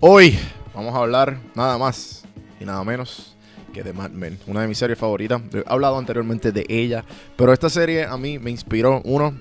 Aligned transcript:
Hoy 0.00 0.38
vamos 0.74 0.94
a 0.94 0.98
hablar 0.98 1.38
nada 1.54 1.78
más 1.78 2.24
y 2.60 2.64
nada 2.64 2.82
menos 2.84 3.34
que 3.72 3.82
de 3.82 3.92
Mad 3.92 4.10
Men, 4.10 4.38
una 4.46 4.62
de 4.62 4.68
mis 4.68 4.78
series 4.78 4.98
favoritas. 4.98 5.40
He 5.52 5.62
hablado 5.66 5.98
anteriormente 5.98 6.52
de 6.52 6.64
ella, 6.68 7.04
pero 7.36 7.52
esta 7.52 7.68
serie 7.70 8.04
a 8.04 8.16
mí 8.16 8.38
me 8.38 8.50
inspiró, 8.50 9.02
uno, 9.04 9.34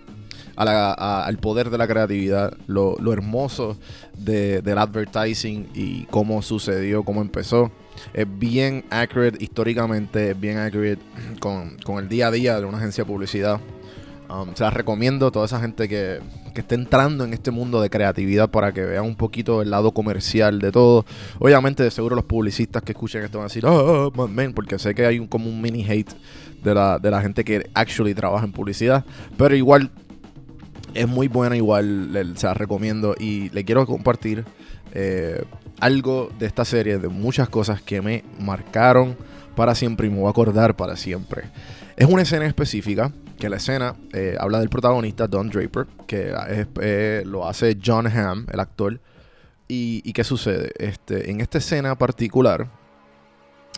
al 0.57 1.37
poder 1.37 1.69
de 1.69 1.77
la 1.77 1.87
creatividad, 1.87 2.53
lo, 2.67 2.95
hermoso 3.13 3.77
de- 4.17 4.61
del 4.61 4.77
advertising 4.77 5.69
y 5.73 6.05
cómo 6.05 6.41
sucedió, 6.41 7.03
cómo 7.03 7.21
empezó. 7.21 7.71
Es 8.13 8.25
bien 8.27 8.83
accurate 8.89 9.37
históricamente, 9.41 10.31
es 10.31 10.39
bien 10.39 10.57
accurate 10.57 10.99
con, 11.39 11.77
con 11.83 11.99
el 12.03 12.09
día 12.09 12.27
a 12.27 12.31
día 12.31 12.59
de 12.59 12.65
una 12.65 12.77
agencia 12.77 13.03
de 13.03 13.07
publicidad. 13.09 13.59
Um, 14.29 14.53
se 14.55 14.63
las 14.63 14.73
recomiendo 14.73 15.27
a 15.27 15.31
toda 15.31 15.45
esa 15.45 15.59
gente 15.61 15.87
que, 15.87 16.19
que 16.55 16.61
esté 16.61 16.73
entrando 16.73 17.23
en 17.23 17.33
este 17.33 17.51
mundo 17.51 17.79
de 17.81 17.91
creatividad 17.91 18.49
para 18.49 18.71
que 18.71 18.83
vean 18.83 19.05
un 19.05 19.15
poquito 19.15 19.61
el 19.61 19.69
lado 19.69 19.91
comercial 19.91 20.57
de 20.59 20.71
todo. 20.71 21.05
Obviamente, 21.37 21.83
de 21.83 21.91
seguro 21.91 22.15
los 22.15 22.25
publicistas 22.25 22.81
que 22.81 22.93
escuchen 22.93 23.23
esto 23.23 23.37
van 23.37 23.45
a 23.45 23.49
decir, 23.49 23.63
ah, 23.67 24.09
Mad 24.15 24.29
Men", 24.29 24.53
porque 24.53 24.79
sé 24.79 24.95
que 24.95 25.05
hay 25.05 25.19
un, 25.19 25.27
como 25.27 25.47
un 25.47 25.61
mini 25.61 25.85
hate 25.87 26.11
de 26.63 26.73
la, 26.73 26.97
de 26.97 27.11
la 27.11 27.21
gente 27.21 27.43
que 27.43 27.69
actually 27.75 28.15
trabaja 28.15 28.45
en 28.45 28.53
publicidad. 28.53 29.05
Pero 29.37 29.55
igual, 29.55 29.91
es 30.95 31.07
muy 31.07 31.27
buena, 31.27 31.55
igual 31.55 32.33
se 32.35 32.47
la 32.47 32.55
recomiendo. 32.55 33.15
Y 33.19 33.49
le 33.49 33.63
quiero 33.65 33.85
compartir 33.85 34.45
eh, 34.93 35.43
algo 35.79 36.31
de 36.39 36.45
esta 36.47 36.65
serie, 36.65 36.97
de 36.97 37.09
muchas 37.09 37.49
cosas 37.49 37.81
que 37.81 38.01
me 38.01 38.23
marcaron 38.39 39.17
para 39.55 39.75
siempre 39.75 40.07
y 40.07 40.09
me 40.09 40.17
voy 40.19 40.27
a 40.27 40.31
acordar 40.31 40.75
para 40.75 40.95
siempre. 40.95 41.43
Es 41.97 42.07
una 42.07 42.23
escena 42.23 42.45
específica, 42.45 43.11
que 43.37 43.49
la 43.49 43.57
escena 43.57 43.95
eh, 44.13 44.35
habla 44.39 44.59
del 44.59 44.69
protagonista 44.69 45.27
Don 45.27 45.49
Draper, 45.49 45.87
que 46.07 46.33
eh, 46.81 47.23
lo 47.25 47.47
hace 47.47 47.77
John 47.83 48.07
Hamm, 48.07 48.45
el 48.51 48.59
actor. 48.59 48.99
¿Y, 49.67 50.13
qué 50.13 50.23
sucede? 50.23 50.71
Este, 50.77 51.31
en 51.31 51.41
esta 51.41 51.57
escena 51.57 51.97
particular, 51.97 52.69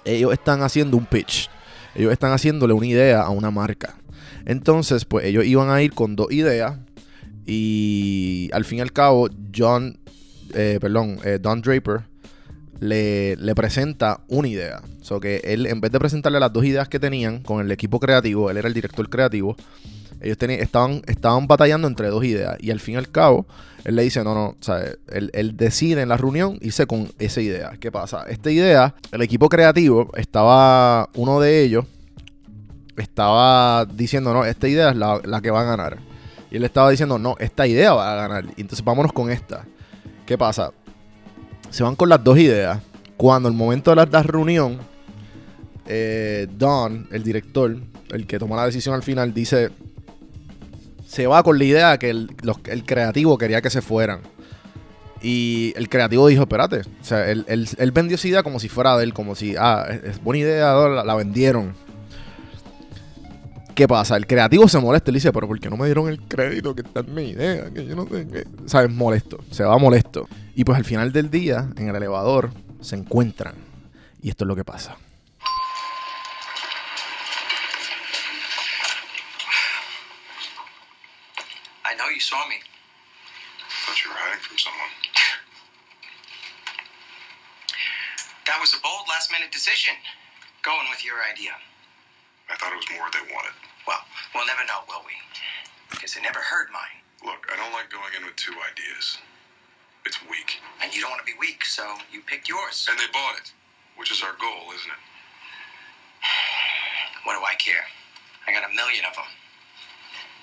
ellos 0.04 0.34
están 0.34 0.62
haciendo 0.62 0.98
un 0.98 1.06
pitch. 1.06 1.50
Ellos 1.96 2.12
están 2.12 2.34
haciéndole 2.34 2.74
una 2.74 2.86
idea 2.86 3.22
a 3.22 3.30
una 3.30 3.52
marca. 3.52 3.96
Entonces, 4.46 5.06
pues 5.06 5.26
ellos 5.26 5.46
iban 5.46 5.70
a 5.70 5.82
ir 5.82 5.94
con 5.94 6.16
dos 6.16 6.32
ideas. 6.32 6.78
Y 7.46 8.50
al 8.52 8.66
fin 8.66 8.80
y 8.80 8.82
al 8.82 8.92
cabo, 8.92 9.30
John, 9.56 9.98
eh, 10.54 10.78
perdón, 10.82 11.20
Don 11.42 11.62
Draper 11.62 12.02
le, 12.80 13.56
presenta 13.56 14.22
una 14.28 14.48
idea. 14.48 14.82
So 15.02 15.20
que 15.20 15.42
él, 15.44 15.66
en 15.66 15.82
vez 15.82 15.92
de 15.92 16.00
presentarle 16.00 16.40
las 16.40 16.54
dos 16.54 16.66
ideas 16.66 16.88
que 16.88 17.00
tenían 17.00 17.42
con 17.42 17.62
el 17.62 17.72
equipo 17.72 18.00
creativo, 18.00 18.50
él 18.50 18.58
era 18.58 18.68
el 18.68 18.74
director 18.74 19.10
creativo. 19.10 19.56
Ellos 20.20 20.38
tenían, 20.38 20.62
estaban, 20.62 21.02
estaban 21.06 21.48
batallando 21.48 21.88
entre 21.88 22.08
dos 22.08 22.24
ideas. 22.24 22.58
Y 22.60 22.72
al 22.72 22.80
fin 22.80 22.96
y 22.96 22.98
al 22.98 23.10
cabo, 23.10 23.46
él 23.84 23.96
le 23.96 24.04
dice: 24.04 24.24
No, 24.24 24.34
no, 24.34 24.46
o 24.48 24.58
sea, 24.60 24.84
él, 25.10 25.30
él 25.34 25.56
decide 25.56 26.02
en 26.02 26.10
la 26.10 26.18
reunión 26.18 26.58
irse 26.62 26.88
con 26.88 27.12
esa 27.20 27.42
idea. 27.42 27.74
¿Qué 27.80 27.92
pasa? 27.92 28.24
Esta 28.28 28.50
idea, 28.50 28.96
el 29.12 29.22
equipo 29.22 29.48
creativo 29.50 30.12
estaba, 30.16 31.10
uno 31.16 31.40
de 31.40 31.62
ellos 31.62 31.86
estaba 32.98 33.86
diciendo: 33.86 34.34
No, 34.34 34.44
esta 34.44 34.68
idea 34.68 34.90
es 34.90 34.96
la, 34.96 35.22
la 35.24 35.42
que 35.42 35.52
va 35.52 35.62
a 35.62 35.66
ganar. 35.66 36.00
Y 36.50 36.58
él 36.58 36.64
estaba 36.64 36.90
diciendo: 36.90 37.20
No, 37.20 37.36
esta 37.40 37.68
idea 37.68 37.94
va 37.94 38.14
a 38.14 38.28
ganar. 38.28 38.46
Entonces 38.58 38.84
vámonos 38.84 39.14
con 39.14 39.30
esta. 39.30 39.66
¿Qué 40.26 40.38
pasa? 40.38 40.72
Se 41.70 41.84
van 41.84 41.96
con 41.96 42.10
las 42.10 42.24
dos 42.24 42.38
ideas. 42.38 42.80
Cuando 43.18 43.50
el 43.50 43.56
momento 43.56 43.94
de 43.94 44.06
la, 44.06 44.24
reunión, 44.24 44.78
eh, 45.88 46.48
Don, 46.58 47.08
el 47.12 47.24
director, 47.24 47.76
el 48.12 48.28
que 48.28 48.38
toma 48.40 48.56
la 48.56 48.66
decisión 48.66 48.94
al 48.96 49.04
final, 49.04 49.34
dice: 49.34 49.70
Se 51.08 51.26
va 51.28 51.42
con 51.44 51.58
la 51.58 51.64
idea 51.66 51.98
que 51.98 52.10
el, 52.10 52.30
el 52.66 52.84
creativo 52.86 53.38
quería 53.38 53.62
que 53.62 53.70
se 53.70 53.82
fueran. 53.82 54.20
Y 55.22 55.74
el 55.76 55.90
creativo 55.90 56.28
dijo: 56.28 56.44
Espérate. 56.44 56.82
O 56.82 57.04
sea, 57.04 57.30
él, 57.30 57.44
él- 57.48 57.68
él 57.78 57.92
vendió 57.92 58.16
esa 58.16 58.28
idea 58.28 58.44
como 58.44 58.60
si 58.60 58.70
fuera 58.70 58.96
de 58.98 59.04
él, 59.04 59.14
como 59.14 59.34
si, 59.36 59.56
ah, 59.58 59.86
es, 59.90 60.04
es 60.04 60.24
buena 60.24 60.40
idea, 60.44 60.74
la, 60.76 61.04
la 61.04 61.16
vendieron. 61.16 61.74
¿Qué 63.78 63.88
pasa? 63.88 64.18
El 64.18 64.26
creativo 64.26 64.68
se 64.68 64.80
molesta 64.80 65.12
y 65.12 65.14
le 65.14 65.18
dice, 65.18 65.32
pero 65.32 65.48
¿por 65.48 65.60
qué 65.60 65.70
no 65.70 65.78
me 65.78 65.86
dieron 65.86 66.10
el 66.10 66.20
crédito 66.20 66.74
que 66.74 66.82
está 66.82 67.02
en 67.02 67.14
mi 67.14 67.30
idea? 67.30 67.72
Que 67.72 67.86
yo 67.86 67.96
no 67.96 68.08
sé 68.08 68.28
qué. 68.28 68.48
¿Sabes? 68.66 68.90
Molesto. 68.90 69.38
Se 69.52 69.64
va 69.64 69.78
molesto. 69.78 70.28
Y 70.56 70.64
pues 70.64 70.80
al 70.80 70.84
final 70.84 71.14
del 71.14 71.30
día, 71.30 71.70
en 71.78 71.88
el 71.88 71.96
elevador, 71.96 72.50
se 72.82 72.96
encuentran. 72.96 73.54
Y 74.20 74.30
esto 74.30 74.46
es 74.46 74.48
lo 74.48 74.56
que 74.56 74.66
pasa. 74.66 74.98
I 81.86 81.94
know 81.98 82.10
you 82.10 82.20
saw 82.20 82.48
me. 82.50 82.56
Thought 83.86 84.04
you 84.04 84.10
were 84.10 84.18
hiding 84.18 84.42
from 84.42 84.58
someone. 84.58 84.90
That 88.48 88.60
was 88.60 88.74
a 88.74 88.82
bold 88.82 89.08
last 89.08 89.32
minute 89.32 89.52
decision. 89.52 89.94
Going 90.64 90.90
with 90.90 91.06
your 91.06 91.22
idea. 91.32 91.54
I 92.50 92.56
thought 92.56 92.72
it 92.72 92.80
was 92.80 92.90
more 92.96 93.08
they 93.12 93.26
wanted. 93.34 93.56
Well, 93.88 94.04
we'll 94.34 94.48
never 94.48 94.64
know, 94.68 94.84
will 94.88 95.04
we? 95.04 95.16
Because 95.92 96.14
they 96.14 96.22
never 96.22 96.40
heard 96.40 96.68
mine. 96.72 97.04
Look, 97.24 97.48
I 97.52 97.56
don't 97.56 97.74
like 97.74 97.90
going 97.92 98.14
in 98.16 98.24
with 98.24 98.36
two 98.36 98.56
ideas. 98.72 99.18
It's 100.06 100.20
weak. 100.32 100.64
And 100.82 100.94
you 100.96 101.02
don't 101.02 101.12
want 101.12 101.20
to 101.24 101.28
be 101.28 101.36
weak, 101.40 101.66
so 101.66 101.84
you 102.12 102.22
picked 102.24 102.48
yours. 102.48 102.88
And 102.90 103.00
they 103.00 103.08
bought 103.12 103.36
it, 103.36 103.52
which 104.00 104.12
is 104.12 104.24
our 104.24 104.36
goal, 104.40 104.72
isn't 104.72 104.92
it? 104.92 105.04
What 107.28 107.36
do 107.36 107.44
I 107.44 107.56
care? 107.60 107.84
I 108.48 108.54
got 108.56 108.64
a 108.64 108.72
million 108.72 109.04
of 109.04 109.16
them. 109.16 109.28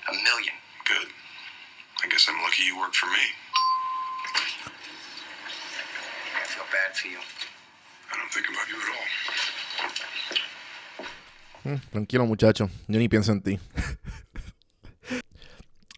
A 0.08 0.12
million. 0.12 0.52
Good. 0.84 1.08
I 2.04 2.08
guess 2.08 2.28
I'm 2.28 2.36
lucky 2.42 2.64
you 2.64 2.76
worked 2.76 2.96
for 2.96 3.06
me. 3.06 3.24
I 6.36 6.44
feel 6.44 6.68
bad 6.68 6.92
for 6.94 7.08
you. 7.08 7.16
I 8.12 8.16
don't 8.20 8.30
think 8.30 8.48
about 8.50 8.68
you 8.68 8.76
at 8.76 8.88
all. 8.92 9.08
Tranquilo, 11.90 12.26
muchacho. 12.26 12.68
Yo 12.88 12.98
ni 12.98 13.08
pienso 13.08 13.32
en 13.32 13.40
ti. 13.42 13.58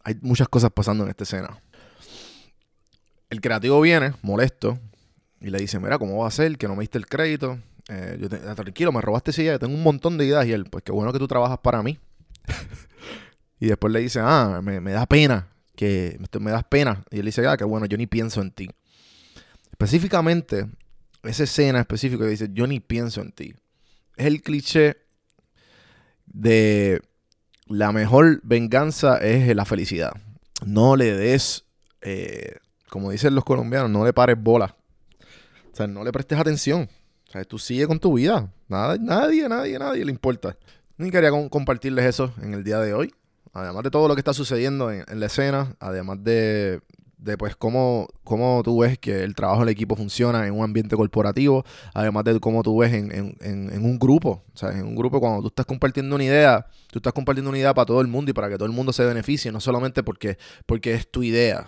Hay 0.04 0.16
muchas 0.20 0.48
cosas 0.48 0.70
pasando 0.70 1.04
en 1.04 1.10
esta 1.10 1.24
escena. 1.24 1.60
El 3.28 3.40
creativo 3.40 3.80
viene, 3.80 4.14
molesto, 4.22 4.78
y 5.40 5.50
le 5.50 5.58
dice, 5.58 5.80
mira, 5.80 5.98
¿cómo 5.98 6.18
va 6.18 6.28
a 6.28 6.30
ser? 6.30 6.56
Que 6.56 6.68
no 6.68 6.76
me 6.76 6.82
diste 6.82 6.98
el 6.98 7.06
crédito. 7.06 7.58
Eh, 7.88 8.16
yo 8.20 8.28
ah, 8.48 8.54
tranquilo, 8.54 8.92
me 8.92 9.00
robaste 9.00 9.32
esa 9.32 9.42
yo 9.42 9.58
tengo 9.58 9.74
un 9.74 9.82
montón 9.82 10.16
de 10.16 10.26
ideas. 10.26 10.46
Y 10.46 10.52
él, 10.52 10.64
pues 10.66 10.84
qué 10.84 10.92
bueno 10.92 11.12
que 11.12 11.18
tú 11.18 11.26
trabajas 11.26 11.58
para 11.58 11.82
mí. 11.82 11.98
y 13.60 13.66
después 13.66 13.92
le 13.92 14.00
dice, 14.00 14.20
ah, 14.22 14.60
me, 14.62 14.80
me 14.80 14.92
da 14.92 15.06
pena, 15.06 15.48
que 15.74 16.16
me, 16.20 16.40
me 16.40 16.50
das 16.52 16.64
pena. 16.64 17.04
Y 17.10 17.18
él 17.18 17.26
dice, 17.26 17.46
ah, 17.46 17.56
qué 17.56 17.64
bueno, 17.64 17.86
yo 17.86 17.96
ni 17.96 18.06
pienso 18.06 18.40
en 18.40 18.52
ti. 18.52 18.70
Específicamente, 19.70 20.68
esa 21.24 21.42
escena 21.42 21.80
específica 21.80 22.24
que 22.24 22.30
dice, 22.30 22.48
yo 22.52 22.68
ni 22.68 22.78
pienso 22.78 23.20
en 23.20 23.32
ti. 23.32 23.54
Es 24.16 24.26
el 24.26 24.40
cliché 24.40 25.05
de 26.26 27.00
la 27.66 27.92
mejor 27.92 28.40
venganza 28.42 29.18
es 29.18 29.54
la 29.54 29.64
felicidad. 29.64 30.12
No 30.64 30.96
le 30.96 31.14
des, 31.14 31.64
eh, 32.00 32.56
como 32.88 33.10
dicen 33.10 33.34
los 33.34 33.44
colombianos, 33.44 33.90
no 33.90 34.04
le 34.04 34.12
pares 34.12 34.36
bola. 34.38 34.76
O 35.72 35.76
sea, 35.76 35.86
no 35.86 36.04
le 36.04 36.12
prestes 36.12 36.38
atención. 36.38 36.88
O 37.28 37.32
sea, 37.32 37.44
tú 37.44 37.58
sigue 37.58 37.86
con 37.86 37.98
tu 37.98 38.14
vida. 38.14 38.52
Nada, 38.68 38.96
nadie, 38.98 39.48
nadie, 39.48 39.78
nadie 39.78 40.04
le 40.04 40.10
importa. 40.10 40.56
Ni 40.96 41.10
quería 41.10 41.30
compartirles 41.50 42.06
eso 42.06 42.32
en 42.42 42.54
el 42.54 42.64
día 42.64 42.78
de 42.80 42.94
hoy. 42.94 43.14
Además 43.52 43.84
de 43.84 43.90
todo 43.90 44.08
lo 44.08 44.14
que 44.14 44.20
está 44.20 44.32
sucediendo 44.32 44.90
en, 44.90 45.04
en 45.08 45.20
la 45.20 45.26
escena, 45.26 45.76
además 45.80 46.22
de, 46.22 46.80
de 47.18 47.38
pues 47.38 47.56
cómo, 47.56 48.08
cómo 48.24 48.62
tú 48.62 48.80
ves 48.80 48.98
que 48.98 49.24
el 49.24 49.34
trabajo 49.34 49.60
del 49.60 49.70
equipo 49.70 49.96
funciona 49.96 50.46
en 50.46 50.52
un 50.54 50.62
ambiente 50.64 50.96
corporativo, 50.96 51.64
además 51.94 52.24
de 52.24 52.38
cómo 52.40 52.62
tú 52.62 52.78
ves 52.78 52.92
en, 52.92 53.10
en- 53.12 53.36
en- 53.40 53.84
un 53.84 53.98
grupo. 53.98 54.42
O 54.52 54.56
sea, 54.56 54.70
en 54.70 54.84
un 54.86 54.94
grupo 54.96 55.18
cuando 55.20 55.40
tú 55.42 55.48
estás 55.48 55.66
compartiendo 55.66 56.14
una 56.14 56.24
idea, 56.24 56.66
tú 56.90 56.98
estás 56.98 57.12
compartiendo 57.12 57.48
una 57.50 57.58
idea 57.58 57.72
para 57.74 57.86
todo 57.86 58.00
el 58.00 58.06
mundo 58.08 58.30
y 58.30 58.34
para 58.34 58.48
que 58.48 58.56
todo 58.56 58.66
el 58.66 58.72
mundo 58.72 58.92
se 58.92 59.04
beneficie, 59.04 59.50
no 59.50 59.60
solamente 59.60 60.02
porque, 60.02 60.36
porque 60.66 60.94
es 60.94 61.10
tu 61.10 61.22
idea. 61.22 61.66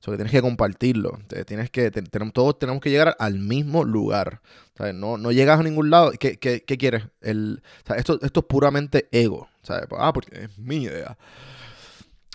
O 0.00 0.04
sea, 0.04 0.12
que 0.12 0.16
tienes 0.18 0.32
que 0.32 0.42
compartirlo. 0.42 1.18
Tienes 1.46 1.70
que, 1.70 1.90
te- 1.90 2.02
tenemos, 2.02 2.34
todos 2.34 2.58
tenemos 2.58 2.82
que 2.82 2.90
llegar 2.90 3.16
al 3.18 3.38
mismo 3.38 3.84
lugar. 3.84 4.42
O 4.74 4.76
sea, 4.82 4.92
no, 4.92 5.16
no 5.16 5.32
llegas 5.32 5.58
a 5.58 5.62
ningún 5.62 5.88
lado. 5.88 6.12
¿Qué, 6.20 6.36
qué- 6.38 6.62
qué 6.62 6.76
quieres? 6.76 7.04
El, 7.22 7.62
o 7.82 7.86
sea, 7.86 7.96
esto, 7.96 8.18
esto 8.22 8.40
es 8.40 8.46
puramente 8.46 9.08
ego. 9.12 9.48
Ah, 9.98 10.12
porque 10.12 10.44
es 10.44 10.58
mi 10.58 10.76
idea. 10.82 11.16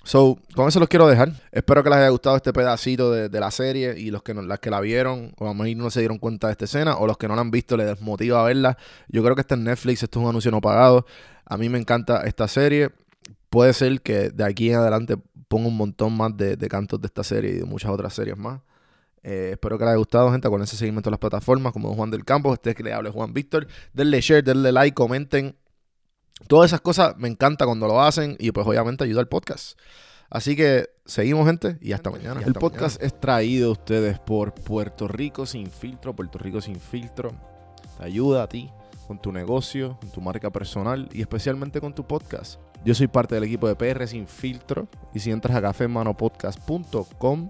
So, 0.04 0.40
con 0.56 0.68
eso 0.68 0.80
los 0.80 0.90
quiero 0.90 1.08
dejar. 1.08 1.34
Espero 1.52 1.84
que 1.84 1.90
les 1.90 2.00
haya 2.00 2.10
gustado 2.10 2.36
este 2.36 2.54
pedacito 2.54 3.12
de, 3.12 3.40
la 3.40 3.52
serie 3.52 4.00
y 4.00 4.12
los 4.12 4.24
que 4.24 4.34
no, 4.34 4.42
las 4.42 4.60
que 4.60 4.70
la 4.70 4.80
vieron 4.80 5.34
o 5.38 5.46
a 5.46 5.50
lo 5.50 5.54
mejor 5.54 5.78
no 5.78 5.90
se 5.92 6.00
dieron 6.00 6.18
cuenta 6.18 6.48
de 6.48 6.54
esta 6.54 6.66
escena 6.66 6.98
o 6.98 7.06
los 7.06 7.18
que 7.18 7.28
no 7.28 7.36
la 7.36 7.42
han 7.42 7.52
visto 7.52 7.78
les 7.78 7.86
desmotiva 7.86 8.42
a 8.42 8.46
verla. 8.46 8.78
Yo 9.08 9.24
creo 9.24 9.36
que 9.36 9.42
está 9.42 9.56
en 9.56 9.66
Netflix, 9.66 10.04
esto 10.04 10.20
es 10.20 10.24
un 10.24 10.30
anuncio 10.30 10.52
no 10.52 10.62
pagado. 10.62 11.06
A 11.46 11.58
mí 11.58 11.70
me 11.70 11.78
encanta 11.78 12.24
esta 12.24 12.48
serie. 12.48 12.90
Puede 13.50 13.74
ser 13.74 14.02
que 14.02 14.30
de 14.30 14.44
aquí 14.44 14.70
en 14.70 14.78
adelante 14.78 15.18
ponga 15.48 15.68
un 15.68 15.76
montón 15.76 16.16
más 16.16 16.36
de, 16.38 16.58
cantos 16.70 17.02
de 17.02 17.08
esta 17.08 17.24
serie 17.24 17.52
y 17.52 17.56
de 17.56 17.66
muchas 17.66 17.92
otras 17.92 18.14
series 18.14 18.38
más. 18.38 18.62
Eh, 19.22 19.50
espero 19.54 19.78
que 19.78 19.84
les 19.84 19.90
haya 19.90 19.98
gustado, 19.98 20.32
gente. 20.32 20.48
Ese 20.64 20.78
seguimiento 20.78 21.10
en 21.10 21.12
las 21.12 21.20
plataformas, 21.20 21.74
como 21.74 21.94
Juan 21.94 22.12
del 22.12 22.24
Campo, 22.24 22.54
este 22.54 22.74
que 22.74 22.84
le 22.84 22.94
hable 22.94 23.10
Juan 23.10 23.34
Víctor. 23.34 23.68
Denle 23.94 24.22
share, 24.22 24.44
denle 24.44 24.72
like, 24.72 24.96
comenten. 24.96 25.56
Todas 26.48 26.70
esas 26.70 26.82
cosas 26.82 27.16
me 27.18 27.28
encanta 27.28 27.66
cuando 27.66 27.88
lo 27.88 28.02
hacen 28.02 28.36
y 28.40 28.52
pues 28.52 28.66
obviamente 28.66 29.04
ayuda 29.04 29.22
al 29.22 29.28
podcast. 29.28 29.78
Así 30.30 30.56
que 30.56 30.90
seguimos 31.06 31.48
gente 31.48 31.78
y 31.82 31.94
hasta 31.94 32.12
mañana. 32.12 32.42
El 32.46 32.54
podcast 32.54 33.02
es 33.02 33.20
traído 33.20 33.70
a 33.70 33.72
ustedes 33.72 34.20
por 34.20 34.54
Puerto 34.54 35.08
Rico 35.08 35.46
Sin 35.46 35.72
Filtro. 35.72 36.16
Puerto 36.16 36.38
Rico 36.38 36.62
Sin 36.62 36.80
Filtro 36.80 37.32
te 37.98 38.06
ayuda 38.06 38.44
a 38.44 38.50
ti 38.50 38.70
con 39.08 39.20
tu 39.20 39.32
negocio, 39.32 39.98
con 40.00 40.12
tu 40.12 40.22
marca 40.22 40.52
personal 40.52 41.10
y 41.12 41.22
especialmente 41.22 41.82
con 41.82 41.96
tu 41.96 42.06
podcast. 42.06 42.60
Yo 42.86 42.94
soy 42.94 43.08
parte 43.08 43.36
del 43.36 43.44
equipo 43.44 43.68
de 43.68 43.76
PR 43.76 44.08
Sin 44.08 44.28
Filtro 44.28 44.88
y 45.14 45.20
si 45.20 45.32
entras 45.32 45.58
a 45.58 45.62
cafemanopodcast.com 45.62 47.50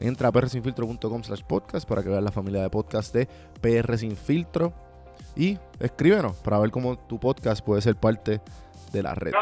Entra 0.00 0.28
a 0.28 0.32
prsinfiltro.com 0.32 1.22
slash 1.22 1.42
podcast 1.42 1.88
para 1.88 2.02
que 2.02 2.08
veas 2.08 2.22
la 2.22 2.32
familia 2.32 2.62
de 2.62 2.70
podcast 2.70 3.14
de 3.14 3.28
PR 3.60 3.96
Sin 3.98 4.16
Filtro. 4.16 4.72
Y 5.36 5.58
escríbenos 5.78 6.36
para 6.38 6.58
ver 6.58 6.70
cómo 6.70 6.98
tu 6.98 7.20
podcast 7.20 7.64
puede 7.64 7.82
ser 7.82 7.96
parte 7.96 8.40
de 8.92 9.02
la 9.02 9.14
red. 9.14 9.32